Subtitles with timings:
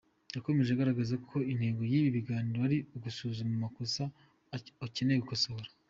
[0.35, 4.03] Yakomeje agaragaza ko intego y’ibi biganiro ari ugusuzuma amakosa
[4.87, 5.69] akeneye gukosorwa.